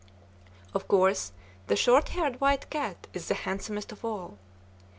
[0.73, 1.31] Of course
[1.67, 4.39] the short haired white cat is the handsomest of all.